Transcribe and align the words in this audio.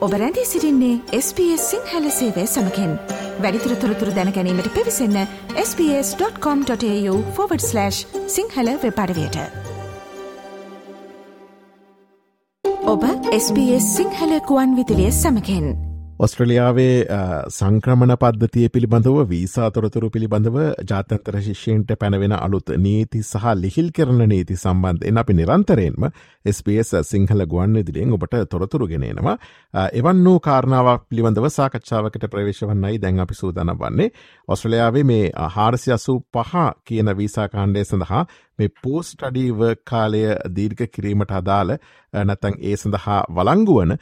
ඔබ 0.00 0.12
රැඳී 0.12 0.44
සිරින්නේ 0.44 1.00
SBS 1.12 1.70
සිංහල 1.70 2.10
සේවය 2.10 2.46
සමකෙන්. 2.46 2.98
වැඩිතුර 3.40 3.74
තොරතුර 3.74 4.08
දැනැනීමට 4.08 4.74
පිවිසන්න 4.74 5.26
ps.com.ta/ 5.56 7.90
සිංහල 8.26 8.68
වෙපඩවයට 8.84 9.36
ඔබ 12.84 13.04
SBS 13.32 13.96
සිංහල 13.96 14.40
කුවන් 14.40 14.76
විදිලිය 14.76 15.12
සමකෙන්. 15.12 15.89
ඔස්ට්‍රලියාවේ 16.20 16.96
සංක්‍රමණ 17.50 18.12
පද්ධතිය 18.14 18.66
පිළිබඳව 18.68 19.20
වීසාතොරතුරු 19.28 20.08
පිළිබඳව 20.10 20.56
ජාතන්තර 20.90 21.38
ශිෂ්‍යන්ට 21.40 21.94
පැනවෙන 21.94 22.34
අලුත් 22.38 22.72
නීති 22.78 23.20
සහ 23.22 23.46
ලිහිල් 23.56 23.88
කරන 23.90 24.20
නීති 24.28 24.56
සම්බන්ධයෙන් 24.56 25.20
අපි 25.22 25.36
නිරන්තරයෙන්ම 25.38 26.06
SBS 26.46 26.92
සිංහල 27.04 27.44
ගුවන් 27.46 27.80
ඉදිරියෙන් 27.82 28.12
ඔබට 28.12 28.36
තොරතුරු 28.50 28.88
ගෙනෙනවා 28.88 29.36
එවන් 29.94 30.20
වූ 30.26 30.36
කාරණාවක් 30.40 31.06
පිළිබඳව 31.06 31.48
සාකච්ඡාවකට 31.50 32.28
ප්‍රවේශ 32.28 32.62
වන්නයි 32.64 32.98
දැන් 32.98 33.20
අපි 33.20 33.34
සූදන 33.34 33.72
වන්නේ. 33.76 34.10
ඔස්ට්‍රලියාවේ 34.48 35.04
මේ 35.04 35.24
හාරසි 35.48 35.92
අසූ 35.92 36.18
පහ 36.30 36.54
කියන 36.84 37.16
වීසා 37.16 37.48
කාණ්ඩය 37.48 37.84
සඳහා 37.84 38.22
මේ 38.60 38.74
පෝස්ටඩීව 38.80 39.64
කාලය 39.84 40.22
දීර්ඝ 40.52 40.86
කිරීමට 40.88 41.32
අදාළ 41.32 41.76
නැතැන් 42.12 42.56
ඒ 42.60 42.76
සඳහා 42.76 43.18
වලංගුවන 43.30 43.96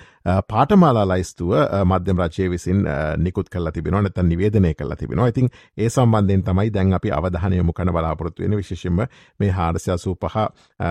පාටමාලා 0.48 1.06
ලයිස්තුව 1.06 1.52
මධ්‍යම 1.84 2.20
රජය 2.20 2.48
විසින් 2.50 2.80
නිකුත් 3.18 3.48
කල 3.48 3.70
තිබෙන 3.70 3.96
නැත 3.98 4.20
නිවේදනය 4.24 4.72
කල 4.74 4.94
තිබෙන 4.94 5.22
ඉතින් 5.24 5.50
ඒ 5.76 5.88
සම්බන්ධයෙන් 5.88 6.44
තමයි 6.44 6.70
දැන් 6.70 6.94
අපි 6.94 7.12
අවධානයමු 7.12 7.72
කන 7.72 7.92
බලාපොරත්තුවෙන 7.92 8.56
විශෂම 8.56 9.02
මේ 9.40 9.50
හාරසයසූ 9.50 10.14
පහ 10.16 10.36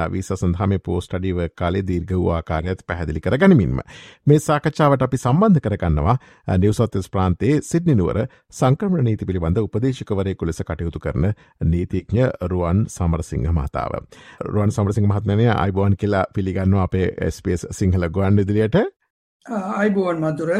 විස 0.09 0.31
සඳහම 0.33 0.77
පෝස්ටඩීව 0.81 1.41
කාලේ 1.55 1.83
දීර්ඝ 1.83 2.13
වූ 2.13 2.31
ආකාරයත් 2.31 2.85
පැහැදිලි 2.87 3.21
කර 3.21 3.37
ගනිමින්ම 3.37 3.81
මේ 4.27 4.39
සාකච්ඡාවට 4.41 5.01
අපි 5.01 5.17
සම්බන්ධ 5.19 5.61
කරගන්නවා 5.61 6.17
නිවසත්ස් 6.57 7.09
ප්‍රාන්තයේ 7.09 7.61
සිද්නිනුවර 7.63 8.21
සංක්‍රමණ 8.51 9.05
නීති 9.05 9.25
පිළිබඳ 9.25 9.57
උපදේශකවරයකු 9.59 10.45
ලෙස 10.45 10.63
කටයුතු 10.63 10.99
කරන 10.99 11.31
නීතිඥ 11.65 12.31
රුවන් 12.45 12.85
සමරසිංහ 12.89 13.51
මහතාව. 13.57 13.91
රුවන් 14.47 14.71
සමරසිංහ 14.71 15.07
මහත්මනය 15.07 15.47
අයිබෝන් 15.55 15.95
කියලා 15.95 16.25
පිළිගන්නවා 16.35 16.83
අපේ 16.83 17.07
ස්පේස් 17.31 17.67
සිංහල 17.71 18.09
ගොන් 18.09 18.39
ඉදිරියට 18.39 18.77
අයිබෝන් 19.45 20.21
මදුර 20.21 20.51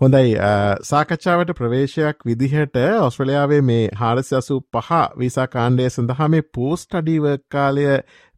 හොඳයි 0.00 0.34
සාකච්ඡාවට 0.82 1.52
ප්‍රවේශයක් 1.52 2.20
විදිහට 2.26 2.76
ඔස්ට්‍රලයාාවේ 3.00 3.60
මේ 3.62 3.80
හාරසි 3.98 4.36
අසු 4.36 4.58
පහ 4.72 4.90
විසා 5.18 5.46
කාණ්ඩය 5.48 5.88
සඳහා 5.88 6.28
මේ 6.28 6.44
පෝස්ට 6.54 6.94
අඩීව 6.94 7.26
කාලය 7.50 7.86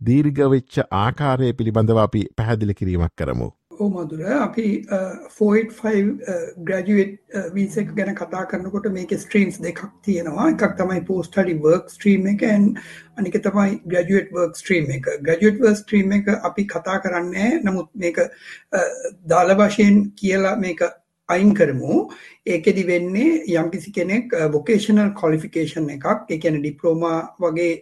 දීර්ගවෙච්ච 0.01 0.79
ආකාරය 0.99 1.51
පිළිබඳව 1.53 2.01
අපි 2.01 2.23
පැහැදිලි 2.37 2.75
කිරීමක් 2.75 3.15
කරමු. 3.19 3.49
මදුර 3.89 4.23
අපි 4.37 4.67
ෆෝයිට් 5.37 5.73
ග්‍රජුවට් 6.69 7.17
වීසක 7.55 7.95
ගැන 7.97 8.15
කතා 8.15 8.45
කරනකොට 8.51 8.89
මේක 8.93 9.15
ස්ට්‍රීම්ස් 9.19 9.61
දෙකක් 9.63 9.81
තියෙනවා. 10.03 10.51
එකක් 10.51 10.77
තමයි 10.77 11.01
පෝස්ටඩි 11.07 11.57
වර්ක් 11.65 11.89
ස්ට්‍රීම් 11.89 12.27
එක 12.27 12.43
අනික 13.19 13.41
තමයි 13.47 13.81
ග්‍රජුවට් 13.87 14.33
වර්ක් 14.33 14.57
ස්ට්‍රීම් 14.57 14.91
එක. 14.91 15.11
ග්‍රජුවට් 15.23 15.61
වර් 15.61 15.77
ස්ට්‍රීම් 15.77 16.13
එක 16.13 16.29
අපි 16.43 16.67
කතා 16.67 16.99
කරන්නේ. 17.01 17.61
නමුත් 17.65 17.89
මේක 17.95 18.19
දාල 19.27 19.55
වශයෙන් 19.57 20.11
කියලා 20.17 20.57
මේක 20.57 20.83
අයින් 21.35 21.55
කරමු. 21.55 21.97
ඒකෙදි 22.47 22.85
වෙන්නේ 22.87 23.43
යම්කිසි 23.55 23.93
කෙනෙක් 23.93 24.33
වොකේෂනල් 24.53 25.11
කොලිෆිකේෂන් 25.21 25.91
එකක්. 25.97 26.07
එකන 26.37 26.61
ඩිප්‍රෝමා 26.61 27.19
වගේ 27.39 27.73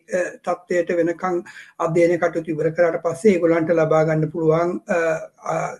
තත්ත්වයට 0.45 0.95
වෙනකං 1.01 1.43
අධ්‍යයන 1.87 2.17
කටයුතු 2.23 2.55
ඉවර 2.55 2.71
කරට 2.79 3.03
පස්සේ 3.05 3.35
ඒගොලන්ට 3.35 3.75
ලබාගන්න 3.77 4.31
පුළුවන් 4.33 4.81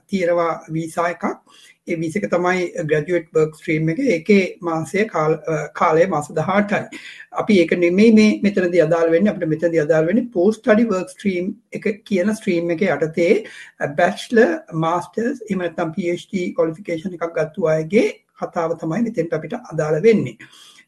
තීරවා 0.07 0.53
වීසා 0.77 1.09
එකක්. 1.15 1.25
ඒ 1.27 1.78
විසික 1.97 2.27
තමයි 2.35 2.67
ග්‍රජුවට් 2.91 3.31
බර්ක් 3.33 3.57
ස්ට්‍රීම් 3.57 3.91
එක. 3.93 3.99
එකේ 4.17 4.45
මාසය 4.61 5.07
කාලය 5.75 6.07
මාස 6.09 6.31
දහටයි. 6.31 7.01
අපි 7.33 7.59
ඒක 7.63 7.73
නෙමේ 7.79 8.13
මේ 8.13 8.39
මෙතනද 8.43 8.79
අදාල් 8.87 9.11
වෙන්න. 9.11 9.29
අපට 9.29 9.47
මෙතද 9.47 9.77
අදාල් 9.85 10.07
වෙන 10.07 10.23
පෝස්ටඩි 10.31 10.89
වර්ක් 10.93 11.11
ස්ට්‍රීම් 11.11 11.53
එක 11.73 11.91
කියන 12.05 12.35
ස්ට්‍රීම් 12.35 12.73
එක 12.77 12.87
යටතේ 12.89 13.35
බැච්ල 13.99 14.41
මාස්ටර්ස් 14.87 15.45
එමනතම් 15.51 15.93
PhD 15.97 16.49
කොලිෆිකේෂන් 16.55 17.19
එකක් 17.19 17.31
ගත්තු 17.37 17.71
අයගේ 17.75 18.09
කතාව 18.41 18.75
තමයි 18.81 19.05
මෙතෙන්ට 19.07 19.39
අපිට 19.39 19.55
අදාළ 19.61 20.03
වෙන්නේ. 20.03 20.37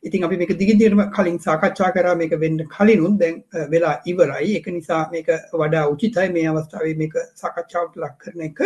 ඉතින් 0.02 0.24
අපි 0.24 0.36
මේක 0.36 0.52
දිගින්දිරම 0.58 1.00
කලින් 1.12 1.38
සාකච්ඡා 1.38 1.92
කරා 1.92 2.16
මේක 2.16 2.32
වෙන්න 2.40 2.58
කලිනුත් 2.74 3.18
දැන් 3.20 3.42
වෙලා 3.72 4.00
ඉවරයි. 4.06 4.56
ඒක 4.56 4.66
නිසා 4.68 5.02
මේක 5.12 5.28
වඩා 5.52 5.84
උචිතයි 5.92 6.28
මේ 6.32 6.46
අවස්ථාවේ 6.48 6.96
මේක 6.96 7.14
සාකච්ඡාවට 7.42 7.96
ලක් 8.02 8.14
කරන 8.18 8.44
එක. 8.48 8.60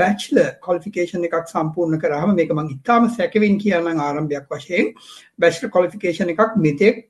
බැච්ලර් 0.00 0.48
ක්වොලිෆිකේෂන් 0.64 1.28
එකක් 1.28 1.38
සම්පූර්ණ 1.52 2.02
කරාම 2.04 2.34
මේක 2.36 2.54
මම 2.56 2.70
ඉතාම 2.76 3.08
සැකවින් 3.18 3.58
කියන්නම් 3.64 4.04
ආරම්භයක් 4.06 4.46
වශයෙන් 4.50 4.92
බැච්ලර් 5.38 5.72
ක්වොලිෆිකේෂන් 5.76 6.34
එකක් 6.34 6.56
මෙතෙක් 6.66 7.02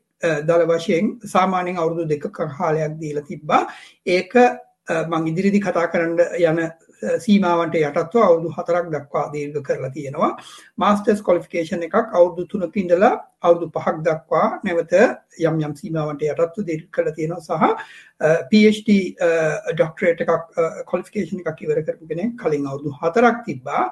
දල 0.49 0.65
වශයෙන් 0.73 1.13
සාමාන්‍යයෙන් 1.35 1.83
අවුරුදු 1.83 2.09
දෙකක 2.09 2.33
කාලයක් 2.33 2.97
දීලා 3.03 3.29
තිබ්බා. 3.31 3.63
ඒක 4.07 4.33
මං 4.89 5.27
ඉදිරිදි 5.31 5.61
කතා 5.61 5.89
කරන්න 5.93 6.17
යන 6.41 6.61
සීමාවන්ට 7.25 7.79
යටත්ව 7.81 8.23
අවුදු 8.23 8.53
හතරක් 8.57 8.91
දක්වා 8.95 9.25
දීර්ඝ 9.33 9.63
කරලා 9.63 9.91
තියෙනවා 9.91 10.31
මාස්ටර්ස් 10.77 11.23
කොලිෆිකේෂන් 11.23 11.87
එකක් 11.89 11.97
අවුදු 12.13 12.47
තුනක 12.47 12.77
ඉඳලා 12.77 13.13
අවුදු 13.43 13.71
පහක් 13.71 13.97
දක්වා 14.03 14.49
නැවත 14.65 14.95
යම් 15.41 15.63
යම් 15.63 15.75
සීමාවන්ට 15.81 16.27
යටත්ව 16.27 16.69
දීර්ඝ 16.69 16.91
කරලා 16.91 17.17
තියෙනවා 17.19 17.41
සහ 17.41 17.65
PhD 18.51 18.99
ඩොක්ටරේට් 19.73 20.23
එකක් 20.27 20.63
කොලිෆිකේෂන් 20.87 21.43
එකක් 21.45 21.67
ඉවර 21.67 21.83
කරපු 21.83 22.13
කෙනෙක් 22.13 22.37
කලින් 22.37 22.67
අවුදු 22.67 22.95
හතරක් 23.01 23.43
තිබ්බා 23.49 23.83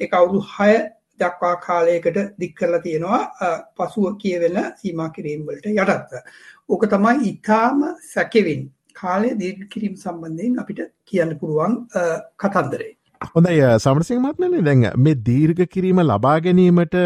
ඒක 0.00 0.18
අවුදු 0.20 0.42
6 0.56 0.82
දක්වා 1.20 1.56
කාලයකට 1.58 2.18
දික් 2.40 2.54
කරලා 2.54 2.80
තියෙනවා 2.80 3.20
පසුව 3.76 4.06
කියවෙන 4.18 4.58
සීමා 4.76 5.10
කිරීම 5.10 5.46
වලට 5.46 5.66
යටත්ව. 5.74 6.22
ඕක 6.68 6.86
තමයි 6.88 7.16
ඊටාම 7.28 7.82
සැකෙවින් 8.12 8.62
කාලය 9.00 9.30
දීර්ඝ 9.42 9.64
කිරීම 9.72 9.94
සම්බන්ධයෙන් 9.96 10.60
අපිට 10.62 10.82
කියන්න 11.10 11.32
පුළුවන් 11.40 11.78
කතන්දරේ. 12.38 12.92
හොඳයි 13.34 13.72
සමරසිං 13.78 14.22
මත්නනේ 14.22 14.62
දැන් 14.68 14.86
මේ 15.06 15.18
දීර්ඝ 15.26 15.64
කිරීම 15.74 16.04
ලබා 16.04 16.38
ගැනීමට 16.46 16.96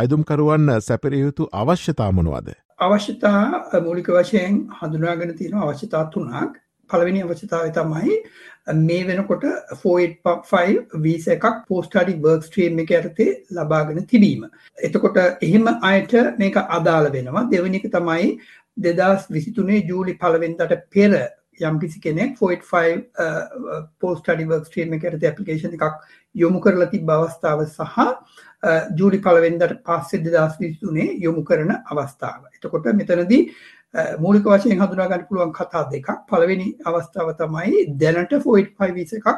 අයදුම්කරුවන් 0.00 0.76
සැපරයුතු 0.88 1.48
අවශ්‍යතා 1.62 2.10
මොනවද. 2.18 2.52
අවශ්‍යතා 2.80 3.42
මූලික 3.84 4.12
වශයෙන් 4.18 4.62
හඳුනාගෙන 4.78 5.34
තියෙන 5.38 5.58
අවශ්‍යතා 5.64 6.04
තුනක් 6.14 6.60
පළවෙනි 6.90 7.22
අවශ්‍යතාව 7.22 7.70
තමයි 7.78 8.18
මේ 8.80 9.06
වෙනකොට 9.08 9.44
485 9.72 11.00
වීස 11.04 11.26
එකක් 11.34 11.46
පෝස්ටඩි 11.68 12.14
වර්ක් 12.24 12.46
ස්ට්‍රීම් 12.46 12.82
එක 12.84 12.92
යටතේ 12.98 13.36
ලබාගෙන 13.58 14.06
තිබීම. 14.12 14.46
එතකොට 14.78 15.18
එහෙම 15.18 15.66
අයට 15.90 16.14
මේක 16.38 16.56
අදාළ 16.78 17.10
වෙනවා. 17.16 17.48
දෙවෙනි 17.52 17.80
එක 17.80 17.90
තමයි 17.96 18.30
දෙදස් 18.76 19.26
විසිතුනේ 19.30 19.84
ජූලි 19.84 20.14
පලවෙන්දට 20.16 20.76
පෙර 20.90 21.12
යම්කිසි 21.60 22.00
කෙනෙක් 22.00 22.36
ෆෝයිට් 22.38 22.64
පෝස්ටඩි 24.00 24.44
වර්ක් 24.44 24.66
ස්ට්‍රීම 24.66 24.96
එකට 24.98 25.24
ඇපලිකේෂන් 25.24 25.76
එකක් 25.76 25.94
යොමු 26.34 26.60
කරලා 26.60 26.90
තිබ 26.90 27.10
අවස්ථාව 27.10 27.64
සහ 27.66 27.96
ජූලි 28.96 29.20
පලවෙන්දට 29.20 29.78
පස්සේ 29.82 30.22
දෙදස් 30.26 30.60
විසිතුනේ 30.60 31.16
යොමු 31.20 31.44
කරන 31.44 31.72
අවස්ථාව. 31.72 32.44
එතකොට 32.54 32.92
මෙතනදී 32.92 33.42
මූලික 34.18 34.44
වශයෙන් 34.44 34.80
හඳුනාගන්න 34.80 35.26
පුළුවන් 35.28 35.52
කතා 35.52 35.88
දෙකක්. 35.90 36.08
පළවෙනි 36.28 36.68
අවස්ථාව 36.84 37.34
තමයි 37.36 37.86
දැනට 37.96 38.38
ෆෝයිට් 38.44 38.76
පයිවිස 38.76 39.12
එකක් 39.12 39.28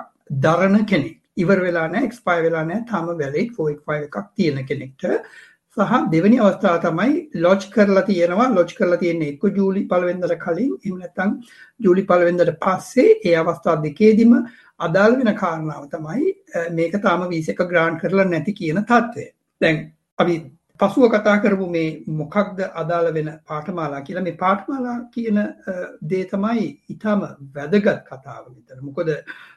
දරණ 0.43 0.87
කෙනෙක්. 0.87 1.19
ඉවර 1.37 1.61
වෙලාන 1.63 1.95
එක්ස්පයි 1.97 2.43
වෙලානෑ 2.45 2.85
තම 2.89 3.11
වැලෙක් 3.15 3.55
ෆෝයිට් 3.57 3.85
පයි 3.87 4.07
එකක් 4.07 4.17
තියෙන 4.35 4.67
කෙනෙක්ට 4.67 5.05
සහ 5.81 6.05
දෙවැනි 6.13 6.39
අවස්ථාව 6.41 6.79
තමයි 6.83 7.15
ලොච් 7.37 7.67
කරලා 7.71 8.05
තියෙනවා 8.09 8.49
ලොච් 8.51 8.75
කරලා 8.75 9.01
තියෙන්නේ 9.03 9.31
එක්ක 9.35 9.45
ජූලි 9.57 9.83
පළවෙනිදට 9.91 10.39
කලින් 10.45 10.73
එහෙම 10.77 10.99
නැත්නම් 10.99 11.35
ජූලි 11.81 12.05
පළවෙනිදට 12.05 12.59
පස්සේ 12.65 13.09
ඒ 13.25 13.37
අවස්ථා 13.37 13.77
දෙකේදීම 13.85 14.35
අදාළ 14.81 15.19
වෙන 15.21 15.33
කාරණාව 15.37 15.89
තමයි 15.89 16.35
මේක 16.73 17.01
තාම 17.03 17.27
වීසා 17.31 17.57
එක 17.57 17.65
ග්‍රාන්ට් 17.65 18.01
කරලා 18.03 18.27
නැති 18.27 18.53
කියන 18.53 18.81
තත්ත්වය. 18.83 19.27
දැන් 19.61 19.77
අපි 20.19 20.35
පසුව 20.81 21.09
කතා 21.11 21.39
කරපු 21.43 21.67
මේ 21.69 21.89
මොකක්ද 22.15 22.61
අදාළ 22.75 23.09
වෙන 23.15 23.31
පාඨමාලා 23.49 24.03
කියලා 24.03 24.23
මේ 24.23 24.37
පාඨමාලා 24.37 24.99
කියන 25.15 25.41
දේ 26.11 26.25
තමයි 26.33 26.67
ඊටම 26.91 27.25
වැදගත් 27.57 27.89
කතාව 28.05 28.45
විතර. 28.49 28.79
මොකද 28.83 29.09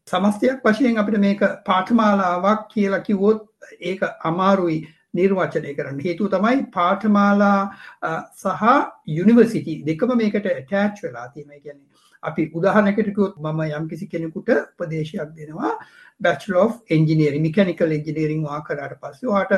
සමස්තයක් 0.05 0.65
වශයෙන් 0.65 0.97
අපිට 0.97 1.21
මේක 1.27 1.45
පාඨමාලාවක් 1.65 2.65
කියලා 2.73 3.05
කිව්වොත් 3.07 3.45
ඒක 3.81 4.01
අමාරුයි 4.23 4.81
නිර්වචනය 5.13 5.73
කරන්න 5.73 6.01
හේතුව 6.01 6.29
තමයි 6.29 6.65
පාඨමාලා 6.73 7.61
සහ 8.35 8.67
යුනිවර්සිටි 9.11 9.79
දෙකම 9.83 10.13
මේකට 10.17 10.47
ටෑච් 10.49 11.01
වෙලා 11.03 11.27
තියෙන 11.29 11.57
ගැන 11.57 11.79
අපි 12.23 12.51
උදාහනකටකුත් 12.53 13.33
මම 13.39 13.61
යම්කිසි 13.71 14.07
කෙනෙකුට 14.07 14.49
උපදේශයක් 14.53 15.33
දෙනවා 15.37 15.71
bachelor 16.21 16.57
of 16.57 16.73
engineering 16.89 17.39
mechanical 17.39 17.91
engineering 17.91 18.43
වා 18.43 18.59
කරට 18.61 18.99
පස්සේ 18.99 19.29
වාට 19.29 19.53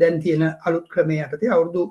දැන් 0.00 0.20
තියෙන 0.20 0.44
අලුත් 0.64 0.86
ක්‍රමය 0.88 1.18
යටතේ 1.20 1.50
අවුරුදු 1.50 1.82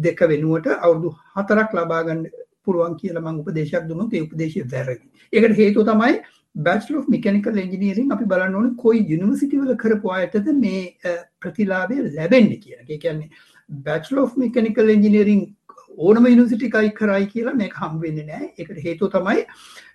දෙක 0.00 0.24
වෙනුවට 0.26 0.70
අවුරුදු 0.76 1.12
හතරක් 1.34 1.76
ලබාගන්න 1.78 2.24
පුළුවන් 2.64 2.96
කියල 2.96 3.20
මං 3.20 3.42
උපදේශයක් 3.42 3.84
දුන්නු 3.88 4.08
ඒ 4.10 4.22
උපදේශය 4.22 4.64
වැරදි. 4.66 5.04
ඒකට 5.32 5.56
හේතු 5.56 5.84
තමයි 5.84 6.14
බැචලෝ 6.54 7.04
මිකනිකල් 7.08 7.58
එන්ජිනීරින් 7.58 8.12
අපි 8.12 8.26
බලන්න 8.26 8.54
ඕන 8.54 8.70
කොයි 8.76 9.02
යුනිවසිටි 9.08 9.60
වල 9.60 9.76
කරපු 9.76 10.12
අයටද 10.12 10.48
මේ 10.56 11.14
ප්‍රතිලාභය 11.40 12.00
ලැබෙන්නේ 12.10 12.58
කියන 12.58 12.82
එක 12.84 13.00
කියන්නේ 13.00 13.30
බැචලෝ 13.82 14.26
මිකනිකල් 14.36 14.90
එන්ජිනීරින් 14.90 15.42
ඕනම 15.98 16.26
යුනිසිටිකයි 16.26 16.92
කරයි 16.92 17.26
කියලා 17.28 17.54
මේ 17.54 17.70
හම් 17.72 17.96
වෙන්න 18.00 18.20
නෑ 18.26 18.52
එකට 18.58 18.78
හේතු 18.82 19.08
තමයි 19.08 19.46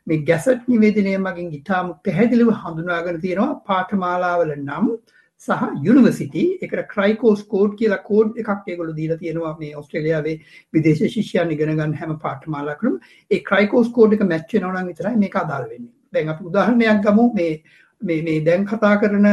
මේ 0.07 0.23
ගැසට් 0.23 0.67
නිවේදනය 0.67 1.15
මගින් 1.19 1.53
ඉතාම 1.53 1.93
පැහැදිලිව 2.05 2.51
හඳුනාගෙන 2.57 3.21
තියෙනවා 3.21 3.55
පාඨමාලාවල 3.67 4.53
නම් 4.57 4.89
සහ 5.41 5.61
යුනිවසිටි 5.83 6.43
එක 6.61 6.73
ක්‍රයිකෝස් 6.89 7.45
කෝඩ් 7.47 7.77
කියලා 7.79 8.01
කෝඩ් 8.03 8.39
එකක් 8.43 8.67
ඒගොලු 8.67 8.95
දීලා 8.95 9.19
තියෙනවා 9.21 9.53
මේ 9.59 9.71
ඔස්ට්‍රේලියාවේ 9.75 10.35
විදේශ 10.73 11.05
ශිෂ්‍යයන් 11.13 11.55
ඉගෙන 11.55 11.71
ගන්න 11.71 11.95
හැම 11.95 12.17
පාඨමාලාවකටම. 12.19 12.99
ඒ 13.31 13.39
ක්‍රයිකෝස් 13.49 13.95
කෝඩ් 13.97 14.17
එක 14.17 14.25
මැච් 14.25 14.53
වෙනවා 14.53 14.75
නම් 14.75 14.91
විතරයි 14.91 15.21
මේක 15.23 15.39
අදාළ 15.43 15.69
වෙන්නේ. 15.71 15.98
දැන් 16.13 16.29
අපි 16.29 16.49
උදාහරණයක් 16.51 17.05
ගමු. 17.05 17.29
මේ 17.33 17.53
මේ 18.01 18.21
මේ 18.21 18.45
දැන් 18.45 18.65
කතා 18.65 18.95
කරන 19.01 19.27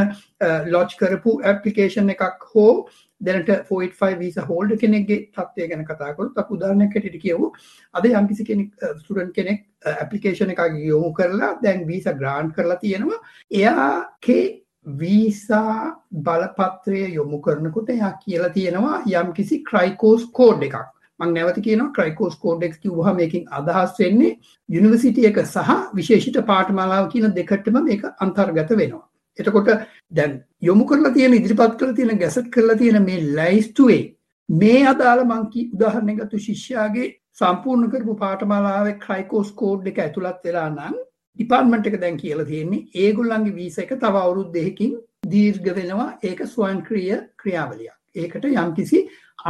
ලොච් 0.72 0.96
කරපු 0.98 1.40
ඇප්ලිකේෂන් 1.44 2.10
එකක් 2.10 2.46
හෝ 2.54 2.88
දැනට 3.20 3.48
485 3.48 4.18
වීසා 4.18 4.46
හෝල්ඩර් 4.46 4.76
කෙනෙක්ගේ 4.76 5.20
තත්ත්වය 5.28 5.68
ගැන 5.68 5.86
කතා 5.86 6.12
කරොත් 6.14 6.38
අපි 6.38 6.54
උදාහරණයක් 6.54 6.94
හැටියට 6.94 7.22
කියමු. 7.22 7.52
අද 7.94 8.04
යම්කිසි 8.04 8.44
කෙනෙක් 8.44 8.70
ස්ටුඩන්ට් 8.98 9.34
කෙනෙක් 9.34 9.64
ඇප්ලිකේෂන් 9.94 10.54
එකක් 10.54 10.62
යොමු 10.82 11.12
කරලා 11.12 11.52
දැන් 11.62 11.86
වීසා 11.86 12.14
ග්‍රාන්ට් 12.14 12.54
කරලා 12.56 12.76
තියෙනවා. 12.76 13.20
එයාගේ 13.50 14.44
වීසා 14.86 16.02
බලපත්‍රය 16.24 17.06
යොමු 17.14 17.40
කරනකොට 17.40 17.88
එයා 17.90 18.12
කියලා 18.24 18.50
තියෙනවා 18.50 19.02
යම්කිසි 19.06 19.62
ක්‍රයිකෝස් 19.70 20.28
කෝඩ් 20.32 20.62
එකක්. 20.62 20.95
මං 21.20 21.34
නැවත 21.34 21.58
කියනවා 21.60 21.92
ක්‍රයිකෝස් 21.92 22.36
කෝඩෙක් 22.36 22.74
කිව්වා 22.78 23.14
මේකින් 23.14 23.44
අදහස් 23.50 23.92
වෙන්නේ 23.98 24.32
යුනිවර්සිටි 24.68 25.26
එක 25.26 25.38
සහ 25.44 25.70
විශේෂිත 25.94 26.40
පාඨමාලාව 26.46 27.06
කියන 27.12 27.34
දෙකටම 27.34 27.78
මේක 27.82 28.02
අන්තර්ගත 28.18 28.72
වෙනවා. 28.72 29.04
එතකොට 29.38 29.70
දැන් 30.10 30.34
යොමු 30.62 30.84
කරලා 30.84 31.12
තියෙන 31.12 31.34
ඉදිරිපත් 31.34 31.78
කරලා 31.78 31.94
තියෙන 31.94 32.18
ගැසට් 32.18 32.50
කරලා 32.50 32.76
තියෙන 32.76 33.02
මේ 33.02 33.24
ලයිස්තුවේ 33.32 34.02
මේ 34.48 34.82
අදාළ 34.86 35.24
මං 35.24 35.48
කි 35.52 35.70
උදාහරණයක් 35.74 36.20
ගත්තු 36.20 36.38
ශිෂ්‍යයාගේ 36.40 37.08
සම්පූර්ණ 37.38 37.90
කරපු 37.90 38.14
පාඨමාලාවේ 38.16 38.96
ක්‍රයිකෝස් 39.00 39.52
කෝඩ් 39.54 39.90
එක 39.90 39.98
ඇතුළත් 39.98 40.44
වෙලා 40.44 40.68
නම් 40.70 40.94
ඩිපාර්ට්මන්ට් 41.38 41.88
එක 41.90 42.00
දැන් 42.00 42.16
කියලා 42.16 42.46
තියෙන්නේ 42.46 42.86
ඒගොල්ලන්ගේ 43.02 43.56
වීසා 43.56 43.84
එක 43.84 43.92
තව 43.96 44.22
අවුරුදු 44.22 44.54
දෙකකින් 44.54 44.94
දීර්ඝ 45.32 45.68
වෙනවා 45.78 46.08
ඒක 46.22 46.40
ස්වයංක්‍රීය 46.46 47.18
ක්‍රියාවලියක්. 47.36 47.96
ඒකට 48.22 48.44
යම්කිසි 48.50 49.00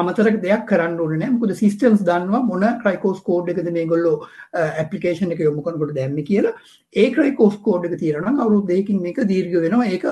අමතර 0.00 0.28
දෙයක් 0.44 0.64
කරන්න 0.70 0.98
ඕන 1.00 1.14
නෑ 1.20 1.32
මොකද 1.34 1.52
සිස්ටම්ස් 1.60 2.02
දන්නවා 2.08 2.42
මොන 2.48 2.64
ක්‍රයිකෝස් 2.82 3.20
කෝඩ් 3.28 3.52
එකද 3.52 3.70
මේගොල්ලෝ 3.76 4.16
ඇප්ලිකේෂන් 4.62 5.32
එක 5.34 5.42
යොමු 5.46 5.64
කරනකොට 5.66 5.94
දැම්මේ 5.98 6.26
කියලා. 6.30 6.54
ඒ 6.94 7.08
ක්‍රයිකෝස් 7.14 7.56
කෝඩ් 7.66 7.86
එක 7.88 7.98
තියෙනවා 8.02 8.32
නම් 8.32 8.42
අවුරුදු 8.44 8.68
දෙකකින් 8.72 9.00
මේක 9.06 9.22
දීර්ඝ 9.32 9.56
වෙනවා. 9.64 9.86
ඒක 9.94 10.04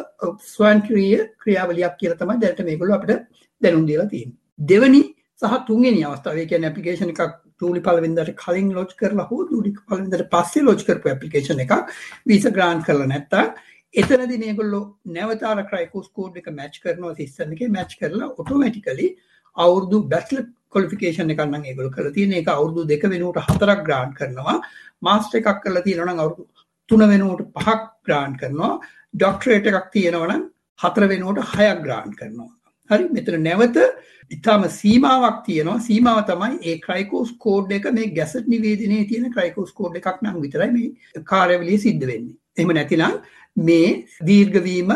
ස්වයංක්‍රීය 0.54 1.20
ක්‍රියාවලියක් 1.42 1.98
කියලා 2.00 2.20
තමයි 2.22 2.40
දැනට 2.44 2.64
මේගොල්ලෝ 2.70 2.98
අපිට 2.98 3.44
දැනුම් 3.60 3.86
දීලා 3.90 4.08
තියෙන්නේ. 4.08 4.38
දෙවනි 4.70 5.02
සහ 5.42 5.66
තුන්වෙනි 5.66 6.04
අවස්ථාව. 6.04 6.38
ඒ 6.38 6.46
කියන්නේ 6.46 6.70
ඇප්ලිකේෂන් 6.70 7.12
එකක් 7.12 7.40
ජූලි 7.60 7.80
පළවෙනිදාට 7.86 8.34
කලින් 8.40 8.72
ලොච් 8.74 8.96
කරලා 8.96 9.28
හෝ 9.30 9.42
ජූලි 9.50 9.74
පළවෙනිදාට 9.76 10.32
පස්සේ 10.32 10.64
ලොච් 10.64 10.82
කරපු 10.86 11.12
ඇප්ලිකේෂන් 11.12 11.62
එකක්. 11.64 11.72
වීසා 12.28 12.56
ග්‍රාන්ට් 12.56 12.86
කරලා 12.86 13.10
නැත්තම් 13.12 13.54
එතනදී 13.94 14.38
මේගොල්ලෝ 14.38 14.82
නැවත 15.16 15.42
අර 15.50 15.62
ක්‍රයිකෝස් 15.70 16.08
කෝඩ් 16.10 16.40
එක 16.40 16.50
මැච් 16.52 16.80
කරනවා 16.82 17.14
සිස්ටම් 17.20 17.54
එකේ 17.56 17.70
මැච් 17.76 17.92
කරලා 18.00 18.30
ඔටෝමැටිකලි 18.34 19.08
අවුරුදු 19.56 20.00
බැස්ල 20.08 20.40
කොලිෆිකේෂන් 20.74 21.34
එකන්න 21.34 21.68
ඒගොල 21.70 21.90
කළ 21.90 22.10
තියෙන 22.16 22.34
එක 22.40 22.48
අවුරුදු 22.48 22.86
දෙක 22.88 23.06
වෙනුවට 23.12 23.46
හතරක් 23.48 23.84
ග්‍රාන්් 23.88 24.16
කරනවා. 24.18 24.56
මාස්ට 25.02 25.38
එකක් 25.40 25.62
කල 25.64 25.80
තියෙනවන 25.86 26.24
අවුරුදු 26.24 26.48
තුන 26.88 27.06
වෙනුවට 27.12 27.52
පහක් 27.56 27.78
ග්‍රාන්් 28.06 28.36
කරනවා. 28.40 28.72
ඩොක්ටරේට 29.14 29.70
එකක් 29.72 29.88
තියෙනවන 29.92 30.44
හතර 30.80 31.08
වෙනුවට 31.08 31.54
හයක් 31.54 31.84
ග්‍රාන්් 31.84 32.10
කරනවා. 32.18 32.50
හරි? 32.90 33.08
මෙතන 33.10 33.40
නැවත 33.42 33.78
ඉතාම 34.30 34.68
සීමාවක් 34.70 35.38
තියෙනවා. 35.46 35.78
සීමාව 35.80 36.24
තමයි 36.30 36.58
ඒ 36.62 36.78
ක්‍රයිකෝස් 36.86 37.30
කෝඩ් 37.38 37.72
එක 37.72 37.86
මේ 37.92 38.10
ගැසට 38.18 38.48
නිවේදනය 38.48 39.04
තියෙන 39.08 39.30
ක්‍රයිකෝස් 39.32 39.72
කෝඩ් 39.72 40.00
එකක් 40.00 40.18
නම් 40.22 40.40
විතරයි 40.42 40.70
මේ 40.72 41.24
කාරවලිය 41.24 41.78
සිද්ධ 41.78 42.06
වෙන්නේ. 42.10 42.36
එම 42.56 42.68
නැතිනම් 42.70 43.22
මේ 43.56 43.90
දීර්ගවීම 44.26 44.92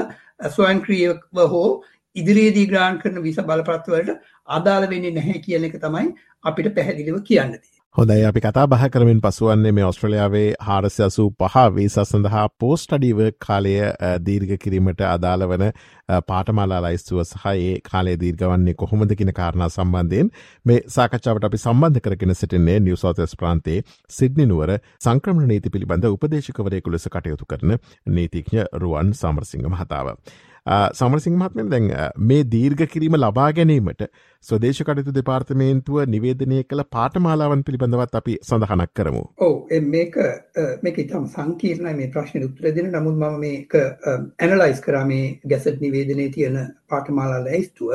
ස්වයන්ක්‍රියව 0.50 1.42
හෝ 1.46 1.68
ඉදිරියේදී 2.16 2.66
ග්‍රාන් 2.66 3.00
කරන 3.00 3.22
විස 3.22 3.40
බලපත්වලට 3.42 4.30
අදාළ 4.48 4.88
වෙන්නේ 4.90 5.12
නැහැ 5.12 5.44
කියන 5.46 5.68
එක 5.68 5.76
තමයි 5.80 6.14
අපිට 6.44 6.74
පැහැදිලිව 6.74 7.20
කියන්නදී. 7.22 7.77
හොඳයි 7.98 8.24
අපි 8.24 8.40
කතා 8.40 8.66
බහ 8.66 8.84
කරමින් 8.86 9.20
පසුවන්නේ 9.20 9.70
මේ 9.72 9.84
ඔස්ට්‍රලියාවේ 9.84 10.50
හාරසයසූ 10.60 11.24
පහ 11.32 11.62
වීසා 11.70 12.04
සඳහා 12.04 12.44
පෝස්ටඩීව 12.56 13.20
කාලය 13.40 13.72
දීර්ඝ 14.22 14.52
කිරීමට 14.56 15.02
අදාළ 15.06 15.44
වන 15.44 15.64
පාටමාලා 16.28 16.78
ලයිස්තුව 16.80 17.24
සහයේ 17.24 17.74
කාලේ 17.84 18.14
දීර්ගවන්නේ 18.16 18.76
කොහොමද 18.76 19.14
කියන 19.14 19.32
කාරණා 19.32 19.68
සම්බන්ධයෙන් 19.70 20.30
මේ 20.64 20.78
සාකච්ඡාවට 20.90 21.48
අපි 21.48 21.60
සම්බන්ධ 21.60 22.04
කරගෙන 22.04 22.34
සිටින්නේ 22.34 22.78
නිවසෝතස් 22.80 23.34
ප්‍රාන්තේ 23.36 23.78
සිද්නිනුවර 24.10 24.72
සංක්‍රමණ 25.00 25.48
නීති 25.48 25.72
පිළිබඳ 25.72 26.06
උපදේශකවරයකු 26.08 26.94
ලෙස 26.94 27.08
කටයුතු 27.08 27.50
කරන 27.50 27.74
නීතිඥ 28.12 28.68
රුවන් 28.76 29.10
සමරසිංහ 29.14 29.68
මහතාව. 29.68 30.14
සමරසිංහ 30.92 31.36
මහත්මෙන් 31.36 31.70
දැන් 31.70 31.86
මේ 32.22 32.44
දීර්ඝ 32.46 32.84
කිරීම 32.86 33.16
ලබා 33.16 33.48
ගැනීමට 33.52 34.02
ස්වදේශ 34.44 34.80
කටයුතු 34.82 35.14
දෙපාර්තමේන්තුව 35.14 36.02
නිවේදනය 36.06 36.58
කළ 36.64 36.84
පාටමාලාවන් 36.90 37.62
පිළිබඳවත් 37.62 38.14
අපි 38.14 38.34
සඳහනක් 38.42 38.92
කරමු. 38.94 39.22
ඕ 39.40 39.54
මේක 39.86 40.18
මේක 40.82 40.98
ඉතාම 40.98 41.26
සංකීර්ණයි 41.28 41.94
මේ 41.94 42.10
ප්‍රශ්න 42.10 42.44
උත්තර 42.44 42.70
දෙන 42.70 42.92
නමුත් 42.92 43.16
මම 43.16 43.40
මේක 43.40 43.78
ඇනලයිස් 44.38 44.80
කරා 44.80 45.04
මේ 45.06 45.26
ගැසට් 45.46 45.80
නිවේදනයේ 45.80 46.30
තියෙන 46.30 46.60
පාටමාලා 46.88 47.42
ලැයිස්තුව 47.42 47.90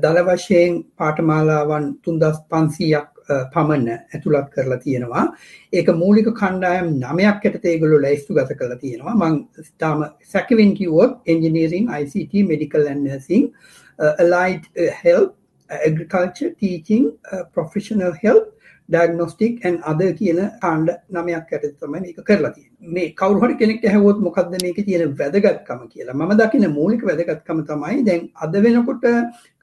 දල 0.00 0.22
වශයෙන් 0.26 0.82
පාටමාලාවන් 0.96 1.88
තුන්දස් 2.00 2.44
පන්සීයක් 2.48 3.19
පමණ 3.54 3.88
ඇතුළත් 4.14 4.48
කරලා 4.54 4.78
තියෙනවා. 4.84 5.24
ඒක 5.72 5.88
මූලික 6.02 6.30
කණ්ඩායම් 6.40 6.92
නමයක් 7.00 7.44
ඇට 7.50 7.68
ඒගොලු 7.72 8.02
ලැයිස්තු 8.04 8.38
ගත 8.38 8.58
කරලා 8.60 8.80
තියෙනවා. 8.84 9.14
මං 9.14 9.34
තාම 9.78 10.06
සැකවෙන් 10.32 10.74
කිවොත් 10.78 11.18
engineering 11.26 11.90
ICT 12.00 12.46
medical 12.52 12.86
and 12.86 13.04
nursing 13.04 13.52
uh, 13.98 14.14
allied 14.18 14.64
uh, 14.76 14.92
health 15.02 15.34
uh, 15.70 15.80
agriculture 15.88 16.50
teaching 16.64 17.12
uh, 17.32 17.44
professional 17.52 18.12
health 18.24 18.48
diagnostic 18.88 19.64
and 19.64 19.76
අද 19.90 20.00
කියන 20.18 20.38
කාණ්ඩ 20.62 20.90
නමයක් 21.14 21.52
ඇත 21.56 21.66
තමයි 21.82 22.00
මේක 22.04 22.18
කරලා 22.28 22.50
තියෙන 22.54 22.94
මේ 22.94 23.12
කවරුහට 23.20 23.58
කෙනෙක් 23.60 23.84
ඇහවොත් 23.90 24.18
මොකක්ද 24.26 24.56
මේක 24.64 24.80
තියෙන 24.88 25.14
වැදගත්කම 25.20 25.84
කියලා. 25.92 26.14
මම 26.14 26.32
දකින 26.40 26.66
මූලික 26.78 27.04
වැදගත්කම 27.10 27.60
තමයි 27.70 28.02
දැන් 28.08 28.28
අද 28.46 28.56
වෙනකොට 28.64 29.06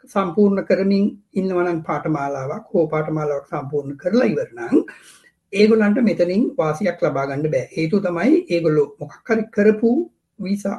සම්පූර්ණ 0.08 0.66
කරමින් 0.66 1.08
ඉන්නවනම් 1.34 1.80
පාටමාලාවක් 1.84 2.68
හෝ 2.74 2.86
පාටමාලාවක් 2.88 3.48
සම්පූර්ණ 3.48 3.98
කරලා 3.98 4.28
ඉවරනම් 4.28 4.84
ඒගොල්ලන්ට 5.54 6.00
මෙතනින් 6.02 6.46
වාසියක් 6.58 7.02
ලබා 7.02 7.26
ගන්න 7.26 7.52
බෑ 7.52 7.66
හේතු 7.74 8.04
තමයි 8.06 8.46
ඒගොල්ලෝ 8.50 8.88
මොකක් 9.00 9.18
හරි 9.28 9.44
කරපු 9.56 9.92
වීසා 10.40 10.78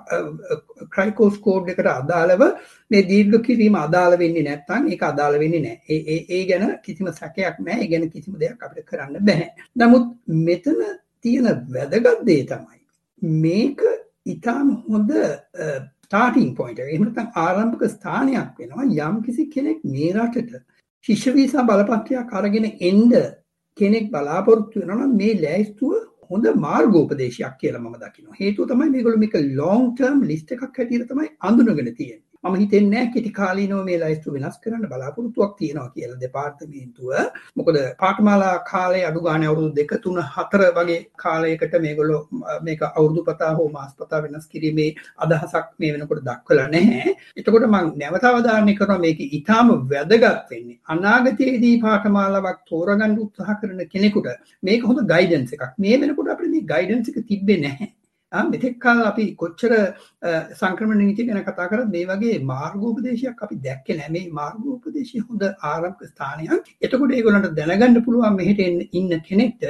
ක්‍රයිකෝස් 0.94 1.38
කෝඩ් 1.38 1.70
එකට 1.72 1.90
අදාළව 1.92 2.42
මේ 2.90 3.02
දීර්ඝ 3.10 3.38
කිරීම 3.46 3.76
අදාළ 3.76 4.16
වෙන්නේ 4.22 4.46
නැත්නම් 4.48 4.88
ඒක 4.88 5.02
අදාළ 5.02 5.38
වෙන්නේ 5.42 5.62
නැහැ. 5.62 5.98
ඒ 6.08 6.18
ඒ 6.30 6.42
ගැන 6.50 6.66
කිසිම 6.84 7.12
සැකයක් 7.12 7.58
නැහැ. 7.58 7.82
ඒ 7.82 7.90
ගැන 7.92 8.10
කිසිම 8.10 8.34
දෙයක් 8.40 8.62
අපිට 8.62 8.86
කරන්න 8.86 9.24
බෑ. 9.28 9.48
නමුත් 9.76 10.06
මෙතන 10.48 10.82
තියෙන 11.20 11.46
වැදගත් 11.74 12.26
දේ 12.26 12.42
තමයි 12.46 12.78
මේක 13.42 13.80
ඊටාම 14.26 14.68
හොඳ 14.88 15.10
ස්ටාර්ටින් 16.10 16.52
පොයින්ට් 16.58 16.80
එක. 16.82 16.90
එහෙම 16.90 17.02
නැත්නම් 17.06 17.28
ආරම්භක 17.44 17.82
ස්ථානයක් 17.94 18.60
වෙනවා 18.60 19.08
යම් 19.08 19.16
කිසි 19.24 19.48
කෙනෙක් 19.54 19.80
මේ 19.94 20.12
රටට 20.14 20.62
ශිෂ්‍ය 21.04 21.34
වීසා 21.36 21.66
බලපත්‍රයක් 21.70 22.32
අරගෙන 22.40 22.68
එන්න 22.90 23.10
කෙනෙක් 23.78 24.06
බලාපොරොත්තු 24.14 24.80
වෙනවා 24.82 25.00
නම් 25.00 25.18
මේ 25.22 25.34
ලෑස්තුව 25.42 25.92
හොඳ 26.30 26.48
මාර්ගෝපදේශයක් 26.64 27.58
කියලා 27.60 27.82
මම 27.82 27.98
දකිනවා. 28.00 28.38
හේතුව 28.40 28.70
තමයි 28.70 28.90
මේගොල්ලෝ 28.94 29.22
මේක 29.24 29.36
long 29.60 29.84
term 30.00 30.24
list 30.30 30.54
එකක් 30.56 30.64
හැටියට 30.64 31.12
තමයි 31.12 31.28
අඳුනගෙන 31.48 31.92
තියෙන්නේ. 32.00 32.27
මම 32.44 32.54
හිතෙන්නේ 32.54 33.04
කෙටි 33.12 33.30
කාලීනව 33.32 33.78
මේ 33.84 33.98
ලයිස්තු 34.00 34.32
වෙනස් 34.34 34.58
කරන්න 34.62 34.84
බලාපොරොත්තුවක් 34.90 35.54
තියෙනවා 35.58 35.90
කියලා 35.94 36.18
දෙපාර්තමේන්තුව. 36.20 37.10
මොකද 37.56 37.78
පාඨමාලා 38.02 38.52
කාලේ 38.70 39.02
අඩු 39.08 39.20
ගානේ 39.20 39.48
අවුරුදු 39.50 39.72
2 39.80 39.98
3 40.04 40.26
4 40.36 40.68
වගේ 40.76 41.00
කාලයකට 41.16 41.74
මේගොල්ලෝ 41.86 42.20
මේක 42.68 42.84
අවුරුදු 42.90 43.24
පතා 43.28 43.50
හෝ 43.58 43.68
මාස 43.70 43.92
පතා 43.96 44.22
වෙනස් 44.24 44.46
කිරීමේ 44.46 44.88
අදහසක් 45.18 45.66
මේ 45.80 45.92
වෙනකොට 45.94 46.22
දක්වලා 46.28 46.68
නැහැ. 46.68 47.16
එතකොට 47.36 47.66
මම 47.66 47.90
නැවත 47.96 48.28
අවධාරණය 48.30 48.76
කරනවා 48.80 49.00
මේක 49.06 49.20
ඊටාම 49.28 49.74
වැදගත් 49.90 50.48
වෙන්නේ. 50.52 50.80
අනාගතයේදී 50.88 51.74
පාඨමාලාවක් 51.84 52.64
තෝරගන්න 52.70 53.20
උත්සාහ 53.24 53.60
කරන 53.60 53.84
කෙනෙකුට 53.94 54.32
මේක 54.62 54.90
හොඳ 54.90 55.06
ගයිඩන්ස් 55.12 55.54
එකක්. 55.54 55.70
මේ 55.78 56.00
වෙනකොට 56.00 56.34
අපිට 56.34 56.54
මේ 56.54 56.68
ගයිඩන්ස් 56.72 57.08
එක 57.10 57.24
තිබ්බේ 57.32 57.62
නැහැ. 57.66 57.94
මෙතෙක්කල් 58.32 59.02
අපි 59.04 59.34
කොච්චර 59.34 59.72
සංක්‍රමණ 60.52 61.00
නීති 61.00 61.26
ගැන 61.26 61.42
කතා 61.42 61.68
කරත් 61.68 61.88
මේ 61.88 62.06
වගේ 62.06 62.44
මාර්ගෝපදේශයක් 62.44 63.42
අපි 63.42 63.56
දැක්කේ 63.58 63.96
නැහැ 63.96 64.12
මේ 64.12 64.30
මාර්ගෝපදේශය 64.32 65.20
හොඳ 65.20 65.42
ආරම්භ 65.42 66.04
ස්ථානයක්. 66.04 66.64
එතකොට 66.80 67.12
ඒගොල්ලන්ට 67.12 67.56
දැනගන්න 67.56 68.04
පුළුවන් 68.04 68.36
මෙහෙට 68.36 68.60
ඉන්න 68.92 69.20
කෙනෙක්ට 69.22 69.62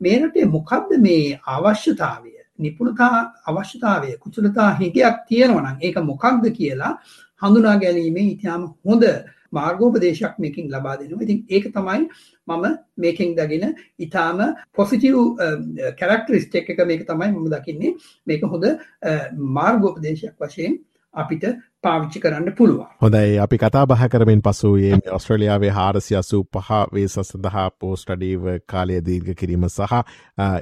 මේ 0.00 0.18
රටේ 0.20 0.46
මොකද්ද 0.46 0.98
මේ 0.98 1.38
අවශ්‍යතාවය? 1.48 2.32
නිපුණතා 2.58 3.32
අවශ්‍යතාවය 3.44 4.16
කුසලතා 4.18 4.70
හිටියක් 4.74 5.16
තියෙනවනම් 5.28 5.78
ඒක 5.80 5.96
මොකක්ද 6.02 6.44
කියලා 6.52 6.92
හඳුනා 7.42 7.76
ගැනීමේ 7.76 8.28
ඉතාම 8.30 8.62
හොඳ 8.82 9.04
මාර්ගෝපදේශයක් 9.52 10.38
මේකින් 10.38 10.70
ලබා 10.70 10.96
දෙනවා. 10.96 11.22
ඉතින් 11.22 11.44
ඒක 11.48 11.70
තමයි 11.72 12.08
මම 12.48 12.64
මේකින් 12.96 13.36
දගෙන 13.36 13.74
ඉතාම 13.98 14.38
පොසිටව් 14.74 15.38
කැරක්ටරිස්ටෙක් 15.98 16.70
එක 16.70 16.86
මේක 16.86 17.06
තමයි 17.06 17.30
මම 17.30 17.48
දකින්නේ. 17.50 17.94
මේක 18.26 18.42
හොඳ 18.44 18.64
uh, 18.64 19.24
මාර්ගෝපදේශයක් 19.32 20.34
වශයෙන් 20.38 20.78
අපිට 21.14 21.44
පාවිච්චි 21.86 22.20
කරන්න 22.20 22.52
පුළුවන්. 22.52 22.86
හොඳයි 22.98 23.38
අපි 23.40 23.58
කතා 23.58 23.84
බහ 23.86 24.08
කරමින් 24.08 24.42
පසුයේ 24.42 25.00
ඔස්ට්‍රලියාවේ 25.12 25.72
හාරසි 25.72 26.16
අසූ 26.16 26.42
පහ 26.46 26.70
වේස 26.92 27.18
සඳහා 27.22 27.66
පෝස්ටඩීව 27.78 28.48
කාලය 28.66 29.00
දීර්ඝ 29.02 29.34
කිරීම 29.36 29.68
සහ 29.68 29.94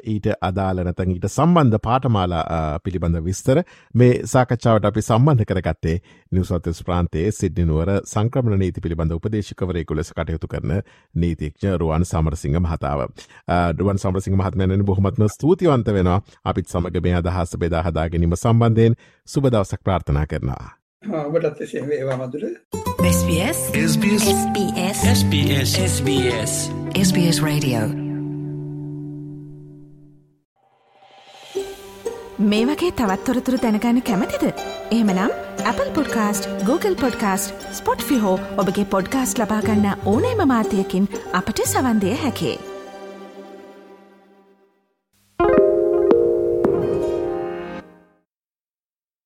ඊට 0.07 0.29
අදාලනතන් 0.43 1.15
ඊට 1.15 1.29
සම්බන්ධ 1.29 1.81
පාටමාලා 1.81 2.45
පිළිබඳ 2.81 3.21
විස්තර 3.23 3.63
මේ 3.95 4.13
සාකච්ඡාවට 4.27 4.85
අපි 4.85 5.03
සම්බන්ධ 5.03 5.47
කරගත්තේ 5.47 5.97
නිවසතස් 6.33 6.85
ප්‍රාන්තයේ 6.85 7.33
සිද්ධිනුවර 7.33 7.91
සංක්‍රමණ 8.05 8.59
නීති 8.59 8.81
පිළිබඳ 8.81 9.17
උපදේශකවරයකු 9.19 9.95
ලෙස 9.95 10.13
කටයුතු 10.13 10.49
කරන 10.49 10.77
නීතික්ඥ 11.15 11.77
රුවන් 11.77 12.05
සමරසිංහ 12.05 12.61
මහතාව. 12.61 13.01
ඩුවන් 13.75 13.99
සමරසිංහ 13.99 14.37
මහත්මයන 14.37 14.85
බොහොමත්ම 14.85 15.29
ස්තුතිවන්ත 15.31 15.89
වෙනවා 15.89 16.23
අපිත් 16.45 16.69
සමග 16.69 17.03
මේ 17.03 17.17
අදහස 17.17 17.59
බෙදාහදා 17.59 18.09
ගැනීම 18.09 18.37
සම්බන්ධයෙන් 18.37 18.97
සුබදවසක් 19.29 19.81
ප්‍රාර්ථනා 19.83 20.27
කරනවා. 20.27 20.84
ඔබටත් 21.13 21.61
එසේ 21.61 21.89
වේවා 21.89 22.17
මధుර 22.17 22.45
SBS 23.11 23.59
SBS 23.83 24.25
SBS 24.33 24.99
SBS 25.13 25.75
SBS 25.87 26.53
SBS 27.03 27.43
Radio. 27.43 27.81
මේ 32.39 32.65
වගේ 32.67 32.93
තවත්තොරතුරු 32.93 33.59
දැනගන්න 33.63 34.03
කැමතිද. 34.03 34.45
එහමනම් 34.91 35.31
Apple 35.65 35.91
පුොඩ්කාස්ට 35.95 36.49
Google 36.65 36.95
පොඩ්කාස්ට 37.01 37.67
ස්පොට් 37.73 38.03
ෆිහෝ 38.03 38.39
ඔබගේ 38.57 38.85
පොඩ්කාස්ට 38.85 39.39
ලබාගන්න 39.39 39.91
ඕනෑම 40.05 40.49
මාතයකින් 40.49 41.09
අපට 41.33 41.67
සවන්දය 41.67 42.15
හැකේ. 42.15 42.74